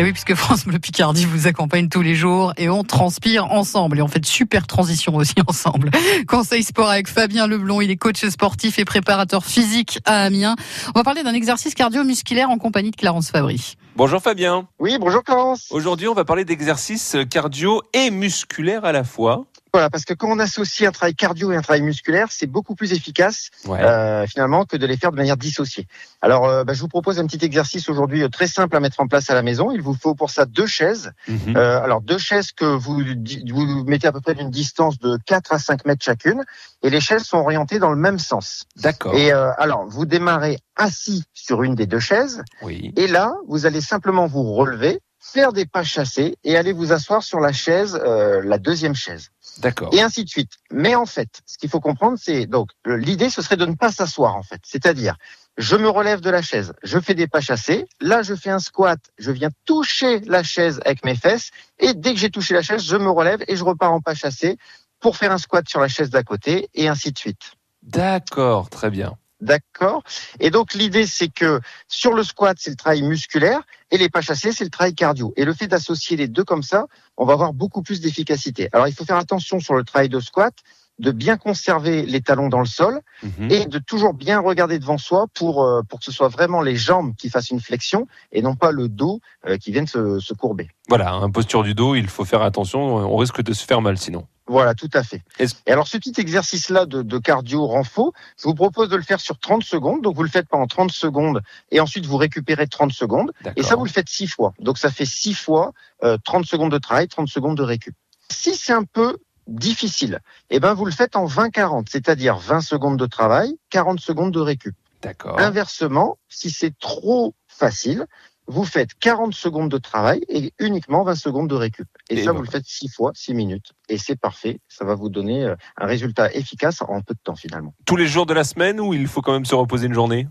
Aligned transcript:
Et 0.00 0.02
oui, 0.02 0.12
puisque 0.12 0.34
France 0.34 0.64
Bleu 0.64 0.78
Picardie 0.78 1.26
vous 1.26 1.46
accompagne 1.46 1.90
tous 1.90 2.00
les 2.00 2.14
jours 2.14 2.54
et 2.56 2.70
on 2.70 2.84
transpire 2.84 3.52
ensemble 3.52 3.98
et 3.98 4.02
on 4.02 4.08
fait 4.08 4.20
de 4.20 4.24
super 4.24 4.66
transitions 4.66 5.14
aussi 5.14 5.34
ensemble. 5.46 5.90
Conseil 6.26 6.62
sport 6.62 6.88
avec 6.88 7.06
Fabien 7.06 7.46
Leblon, 7.46 7.82
il 7.82 7.90
est 7.90 7.98
coach 7.98 8.24
sportif 8.24 8.78
et 8.78 8.86
préparateur 8.86 9.44
physique 9.44 9.98
à 10.06 10.22
Amiens. 10.22 10.56
On 10.94 10.98
va 10.98 11.04
parler 11.04 11.22
d'un 11.22 11.34
exercice 11.34 11.74
cardio-musculaire 11.74 12.48
en 12.48 12.56
compagnie 12.56 12.92
de 12.92 12.96
Clarence 12.96 13.30
Fabry. 13.30 13.74
Bonjour 13.94 14.22
Fabien. 14.22 14.66
Oui, 14.78 14.96
bonjour 14.98 15.22
Clarence. 15.22 15.66
Aujourd'hui, 15.70 16.08
on 16.08 16.14
va 16.14 16.24
parler 16.24 16.46
d'exercices 16.46 17.18
cardio 17.28 17.82
et 17.92 18.10
musculaires 18.10 18.86
à 18.86 18.92
la 18.92 19.04
fois. 19.04 19.44
Voilà, 19.72 19.88
parce 19.90 20.04
que 20.04 20.14
quand 20.14 20.28
on 20.30 20.38
associe 20.38 20.88
un 20.88 20.92
travail 20.92 21.14
cardio 21.14 21.52
et 21.52 21.56
un 21.56 21.62
travail 21.62 21.82
musculaire, 21.82 22.28
c'est 22.30 22.46
beaucoup 22.46 22.74
plus 22.74 22.92
efficace 22.92 23.50
Ouais. 23.66 23.80
euh, 23.82 24.26
finalement 24.26 24.64
que 24.64 24.76
de 24.76 24.86
les 24.86 24.96
faire 24.96 25.10
de 25.12 25.16
manière 25.16 25.36
dissociée. 25.36 25.86
Alors, 26.20 26.46
euh, 26.46 26.64
bah, 26.64 26.72
je 26.74 26.80
vous 26.80 26.88
propose 26.88 27.18
un 27.18 27.26
petit 27.26 27.44
exercice 27.44 27.88
aujourd'hui 27.88 28.22
euh, 28.22 28.28
très 28.28 28.46
simple 28.46 28.76
à 28.76 28.80
mettre 28.80 29.00
en 29.00 29.06
place 29.06 29.30
à 29.30 29.34
la 29.34 29.42
maison. 29.42 29.70
Il 29.70 29.80
vous 29.80 29.94
faut 29.94 30.14
pour 30.14 30.30
ça 30.30 30.44
deux 30.44 30.66
chaises. 30.66 31.12
Mhm. 31.28 31.56
Euh, 31.56 31.82
alors, 31.82 32.00
deux 32.00 32.18
chaises 32.18 32.52
que 32.52 32.64
vous, 32.64 33.00
vous 33.00 33.84
mettez 33.84 34.06
à 34.08 34.12
peu 34.12 34.20
près 34.20 34.34
d'une 34.34 34.50
distance 34.50 34.98
de 34.98 35.18
4 35.26 35.52
à 35.52 35.58
5 35.58 35.84
mètres 35.86 36.04
chacune. 36.04 36.44
Et 36.82 36.90
les 36.90 37.00
chaises 37.00 37.22
sont 37.24 37.38
orientées 37.38 37.78
dans 37.78 37.90
le 37.90 37.96
même 37.96 38.18
sens. 38.18 38.64
D'accord. 38.76 39.14
Et 39.14 39.32
euh, 39.32 39.50
alors, 39.58 39.86
vous 39.86 40.06
démarrez 40.06 40.58
assis 40.76 41.24
sur 41.34 41.62
une 41.62 41.74
des 41.74 41.86
deux 41.86 42.00
chaises. 42.00 42.42
Oui. 42.62 42.92
Et 42.96 43.06
là, 43.06 43.34
vous 43.48 43.66
allez 43.66 43.80
simplement 43.80 44.26
vous 44.26 44.52
relever, 44.54 45.00
faire 45.20 45.52
des 45.52 45.66
pas 45.66 45.84
chassés 45.84 46.38
et 46.44 46.56
aller 46.56 46.72
vous 46.72 46.92
asseoir 46.92 47.22
sur 47.22 47.40
la 47.40 47.52
chaise, 47.52 48.00
euh, 48.02 48.40
la 48.42 48.58
deuxième 48.58 48.94
chaise 48.94 49.28
D'accord. 49.58 49.90
et 49.92 50.00
ainsi 50.00 50.24
de 50.24 50.28
suite. 50.28 50.52
Mais 50.72 50.94
en 50.94 51.06
fait, 51.06 51.42
ce 51.44 51.58
qu'il 51.58 51.68
faut 51.68 51.80
comprendre, 51.80 52.18
c'est 52.20 52.46
donc 52.46 52.70
l'idée, 52.86 53.28
ce 53.28 53.42
serait 53.42 53.58
de 53.58 53.66
ne 53.66 53.74
pas 53.74 53.92
s'asseoir 53.92 54.34
en 54.34 54.42
fait. 54.42 54.60
C'est-à-dire, 54.64 55.16
je 55.58 55.76
me 55.76 55.88
relève 55.88 56.20
de 56.20 56.30
la 56.30 56.40
chaise, 56.40 56.72
je 56.82 56.98
fais 56.98 57.14
des 57.14 57.26
pas 57.26 57.42
chassés, 57.42 57.86
là 58.00 58.22
je 58.22 58.34
fais 58.34 58.50
un 58.50 58.58
squat, 58.58 58.98
je 59.18 59.30
viens 59.30 59.50
toucher 59.66 60.20
la 60.20 60.42
chaise 60.42 60.80
avec 60.84 61.04
mes 61.04 61.14
fesses, 61.14 61.50
et 61.78 61.92
dès 61.92 62.14
que 62.14 62.18
j'ai 62.18 62.30
touché 62.30 62.54
la 62.54 62.62
chaise, 62.62 62.82
je 62.82 62.96
me 62.96 63.10
relève 63.10 63.44
et 63.46 63.56
je 63.56 63.64
repars 63.64 63.92
en 63.92 64.00
pas 64.00 64.14
chassé 64.14 64.56
pour 65.00 65.16
faire 65.16 65.32
un 65.32 65.38
squat 65.38 65.68
sur 65.68 65.80
la 65.80 65.88
chaise 65.88 66.10
d'à 66.10 66.22
côté, 66.22 66.68
et 66.74 66.88
ainsi 66.88 67.12
de 67.12 67.18
suite. 67.18 67.52
D'accord, 67.82 68.70
très 68.70 68.90
bien. 68.90 69.16
D'accord 69.40 70.02
Et 70.38 70.50
donc 70.50 70.74
l'idée, 70.74 71.06
c'est 71.06 71.28
que 71.28 71.60
sur 71.88 72.12
le 72.14 72.22
squat, 72.22 72.56
c'est 72.60 72.70
le 72.70 72.76
travail 72.76 73.02
musculaire 73.02 73.60
et 73.90 73.98
les 73.98 74.08
pas 74.08 74.20
chassés, 74.20 74.52
c'est 74.52 74.64
le 74.64 74.70
travail 74.70 74.94
cardio. 74.94 75.32
Et 75.36 75.44
le 75.44 75.54
fait 75.54 75.66
d'associer 75.66 76.16
les 76.16 76.28
deux 76.28 76.44
comme 76.44 76.62
ça, 76.62 76.86
on 77.16 77.24
va 77.24 77.32
avoir 77.32 77.52
beaucoup 77.52 77.82
plus 77.82 78.00
d'efficacité. 78.00 78.68
Alors 78.72 78.88
il 78.88 78.94
faut 78.94 79.04
faire 79.04 79.16
attention 79.16 79.60
sur 79.60 79.74
le 79.74 79.84
travail 79.84 80.08
de 80.08 80.20
squat, 80.20 80.54
de 80.98 81.12
bien 81.12 81.38
conserver 81.38 82.04
les 82.04 82.20
talons 82.20 82.48
dans 82.50 82.60
le 82.60 82.66
sol 82.66 83.00
Mhm. 83.22 83.50
et 83.50 83.64
de 83.64 83.78
toujours 83.78 84.12
bien 84.12 84.38
regarder 84.40 84.78
devant 84.78 84.98
soi 84.98 85.26
pour, 85.32 85.62
euh, 85.64 85.80
pour 85.88 85.98
que 86.00 86.04
ce 86.04 86.12
soit 86.12 86.28
vraiment 86.28 86.60
les 86.60 86.76
jambes 86.76 87.14
qui 87.16 87.30
fassent 87.30 87.50
une 87.50 87.60
flexion 87.60 88.06
et 88.32 88.42
non 88.42 88.54
pas 88.54 88.70
le 88.70 88.88
dos 88.88 89.20
euh, 89.46 89.56
qui 89.56 89.72
vienne 89.72 89.86
se, 89.86 90.18
se 90.18 90.34
courber. 90.34 90.68
Voilà, 90.90 91.12
un 91.12 91.30
posture 91.30 91.62
du 91.62 91.72
dos, 91.74 91.94
il 91.94 92.08
faut 92.08 92.26
faire 92.26 92.42
attention, 92.42 92.96
on 92.96 93.16
risque 93.16 93.40
de 93.42 93.54
se 93.54 93.64
faire 93.64 93.80
mal 93.80 93.96
sinon. 93.96 94.26
Voilà, 94.50 94.74
tout 94.74 94.90
à 94.94 95.04
fait. 95.04 95.22
Et 95.38 95.70
alors, 95.70 95.86
ce 95.86 95.96
petit 95.96 96.12
exercice-là 96.18 96.84
de, 96.84 97.02
de 97.02 97.18
cardio 97.18 97.68
renfo, 97.68 98.12
je 98.36 98.48
vous 98.48 98.54
propose 98.56 98.88
de 98.88 98.96
le 98.96 99.02
faire 99.02 99.20
sur 99.20 99.38
30 99.38 99.62
secondes. 99.62 100.02
Donc, 100.02 100.16
vous 100.16 100.24
le 100.24 100.28
faites 100.28 100.48
pendant 100.48 100.66
30 100.66 100.90
secondes 100.90 101.40
et 101.70 101.78
ensuite 101.78 102.04
vous 102.04 102.16
récupérez 102.16 102.66
30 102.66 102.90
secondes. 102.90 103.30
Et 103.54 103.62
ça, 103.62 103.76
vous 103.76 103.84
le 103.84 103.90
faites 103.90 104.08
6 104.08 104.26
fois. 104.26 104.52
Donc, 104.58 104.76
ça 104.76 104.90
fait 104.90 105.04
6 105.04 105.34
fois 105.34 105.72
euh, 106.02 106.18
30 106.24 106.46
secondes 106.46 106.72
de 106.72 106.78
travail, 106.78 107.06
30 107.06 107.28
secondes 107.28 107.56
de 107.56 107.62
récup. 107.62 107.94
Si 108.28 108.56
c'est 108.56 108.72
un 108.72 108.82
peu 108.82 109.18
difficile, 109.46 110.18
eh 110.50 110.58
ben, 110.58 110.74
vous 110.74 110.84
le 110.84 110.90
faites 110.90 111.14
en 111.14 111.26
20-40, 111.26 111.86
c'est-à-dire 111.88 112.36
20 112.36 112.60
secondes 112.60 112.98
de 112.98 113.06
travail, 113.06 113.56
40 113.70 114.00
secondes 114.00 114.32
de 114.32 114.40
récup. 114.40 114.74
D'accord. 115.00 115.38
Inversement, 115.38 116.18
si 116.28 116.50
c'est 116.50 116.76
trop 116.76 117.34
facile, 117.46 118.06
vous 118.50 118.64
faites 118.64 118.90
40 118.98 119.32
secondes 119.32 119.70
de 119.70 119.78
travail 119.78 120.22
et 120.28 120.52
uniquement 120.58 121.04
20 121.04 121.14
secondes 121.14 121.48
de 121.48 121.54
récup. 121.54 121.88
Et, 122.10 122.14
Et 122.14 122.24
ça, 122.24 122.32
ben 122.32 122.38
vous 122.38 122.44
le 122.44 122.50
faites 122.50 122.66
6 122.66 122.88
fois, 122.88 123.12
6 123.14 123.34
minutes. 123.34 123.72
Et 123.88 123.96
c'est 123.96 124.18
parfait. 124.18 124.60
Ça 124.68 124.84
va 124.84 124.94
vous 124.94 125.08
donner 125.08 125.44
euh, 125.44 125.54
un 125.76 125.86
résultat 125.86 126.32
efficace 126.34 126.82
en 126.82 127.00
peu 127.00 127.14
de 127.14 127.20
temps 127.22 127.36
finalement. 127.36 127.74
Tous 127.86 127.96
les 127.96 128.06
jours 128.06 128.26
de 128.26 128.34
la 128.34 128.44
semaine 128.44 128.80
ou 128.80 128.92
il 128.92 129.06
faut 129.06 129.22
quand 129.22 129.32
même 129.32 129.44
se 129.44 129.54
reposer 129.54 129.86
une 129.86 129.94
journée? 129.94 130.26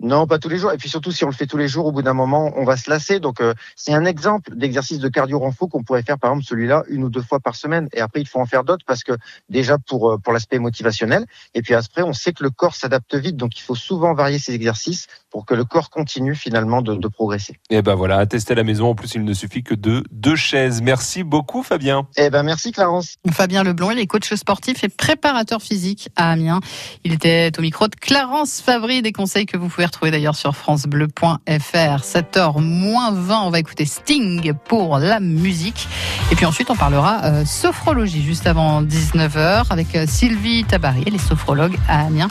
Non, 0.00 0.26
pas 0.26 0.38
tous 0.38 0.48
les 0.48 0.58
jours. 0.58 0.72
Et 0.72 0.76
puis 0.76 0.88
surtout, 0.88 1.10
si 1.10 1.24
on 1.24 1.28
le 1.28 1.32
fait 1.32 1.46
tous 1.46 1.56
les 1.56 1.68
jours, 1.68 1.86
au 1.86 1.92
bout 1.92 2.02
d'un 2.02 2.12
moment, 2.12 2.52
on 2.56 2.64
va 2.64 2.76
se 2.76 2.90
lasser. 2.90 3.18
Donc, 3.18 3.40
euh, 3.40 3.54
c'est 3.76 3.94
un 3.94 4.04
exemple 4.04 4.54
d'exercice 4.54 4.98
de 4.98 5.08
cardio 5.08 5.38
renfo 5.38 5.68
qu'on 5.68 5.82
pourrait 5.82 6.02
faire, 6.02 6.18
par 6.18 6.32
exemple, 6.32 6.46
celui-là, 6.46 6.82
une 6.88 7.04
ou 7.04 7.08
deux 7.08 7.22
fois 7.22 7.40
par 7.40 7.56
semaine. 7.56 7.88
Et 7.92 8.00
après, 8.00 8.20
il 8.20 8.28
faut 8.28 8.40
en 8.40 8.46
faire 8.46 8.64
d'autres 8.64 8.84
parce 8.86 9.02
que 9.02 9.12
déjà 9.48 9.78
pour 9.78 10.10
euh, 10.10 10.18
pour 10.18 10.32
l'aspect 10.32 10.58
motivationnel. 10.58 11.24
Et 11.54 11.62
puis 11.62 11.74
après, 11.74 12.02
on 12.02 12.12
sait 12.12 12.32
que 12.32 12.42
le 12.42 12.50
corps 12.50 12.74
s'adapte 12.74 13.14
vite. 13.14 13.36
Donc, 13.36 13.58
il 13.58 13.62
faut 13.62 13.74
souvent 13.74 14.12
varier 14.14 14.38
ces 14.38 14.54
exercices 14.54 15.06
pour 15.30 15.46
que 15.46 15.54
le 15.54 15.64
corps 15.64 15.90
continue 15.90 16.34
finalement 16.34 16.82
de, 16.82 16.94
de 16.94 17.08
progresser. 17.08 17.58
Et 17.70 17.82
ben 17.82 17.94
voilà, 17.94 18.18
à 18.18 18.26
tester 18.26 18.52
à 18.52 18.56
la 18.56 18.64
maison. 18.64 18.88
En 18.88 18.94
plus, 18.94 19.14
il 19.14 19.24
ne 19.24 19.34
suffit 19.34 19.62
que 19.62 19.74
de 19.74 20.04
deux 20.10 20.36
chaises. 20.36 20.82
Merci 20.82 21.24
beaucoup, 21.24 21.62
Fabien. 21.62 22.06
Eh 22.16 22.30
ben, 22.30 22.42
merci 22.42 22.72
Clarence. 22.72 23.16
Fabien 23.30 23.62
Leblon, 23.62 23.90
il 23.90 23.98
est 23.98 24.06
coach 24.06 24.32
sportif 24.34 24.84
et 24.84 24.88
préparateur 24.88 25.62
physique 25.62 26.10
à 26.16 26.32
Amiens. 26.32 26.60
Il 27.04 27.12
était 27.12 27.50
au 27.58 27.62
micro 27.62 27.88
de 27.88 27.94
Clarence 27.94 28.60
Fabry, 28.60 29.02
des 29.02 29.12
conseils 29.12 29.46
que 29.46 29.56
vous 29.56 29.68
pouvez 29.92 30.10
d'ailleurs 30.10 30.36
sur 30.36 30.54
francebleu.fr. 30.54 31.40
7h 31.46 32.60
moins 32.60 33.12
20, 33.12 33.40
on 33.42 33.50
va 33.50 33.58
écouter 33.58 33.84
Sting 33.84 34.52
pour 34.68 34.98
la 34.98 35.20
musique. 35.20 35.88
Et 36.30 36.36
puis 36.36 36.46
ensuite, 36.46 36.70
on 36.70 36.76
parlera 36.76 37.24
euh, 37.24 37.44
sophrologie 37.44 38.22
juste 38.22 38.46
avant 38.46 38.82
19h 38.82 39.66
avec 39.70 39.94
euh, 39.94 40.06
Sylvie 40.06 40.64
Tabari, 40.64 41.04
elle 41.06 41.14
est 41.14 41.18
sophrologue 41.18 41.76
à 41.88 42.06
Amiens. 42.06 42.28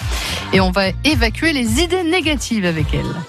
Et 0.53 0.61
on 0.61 0.71
va 0.71 0.89
évacuer 1.03 1.53
les 1.53 1.81
idées 1.81 2.03
négatives 2.03 2.65
avec 2.65 2.93
elle. 2.93 3.25